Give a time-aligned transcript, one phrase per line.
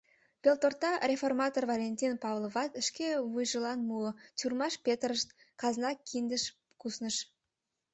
[0.45, 5.29] Пелторта реформатор Валентин Павловат шке вуйжылан муо: тюрьмаш петырышт,
[5.61, 6.43] казна киндыш
[6.81, 7.15] кусныш.